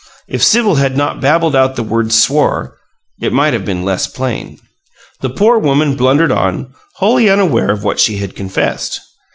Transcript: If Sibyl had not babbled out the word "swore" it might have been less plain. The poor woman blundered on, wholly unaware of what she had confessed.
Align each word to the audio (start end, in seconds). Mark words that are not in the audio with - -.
If 0.27 0.41
Sibyl 0.43 0.77
had 0.77 0.97
not 0.97 1.21
babbled 1.21 1.55
out 1.55 1.75
the 1.75 1.83
word 1.83 2.11
"swore" 2.11 2.75
it 3.21 3.31
might 3.31 3.53
have 3.53 3.63
been 3.63 3.83
less 3.85 4.07
plain. 4.07 4.57
The 5.19 5.29
poor 5.29 5.59
woman 5.59 5.95
blundered 5.95 6.31
on, 6.31 6.73
wholly 6.95 7.29
unaware 7.29 7.69
of 7.69 7.83
what 7.83 7.99
she 7.99 8.17
had 8.17 8.35
confessed. 8.35 8.99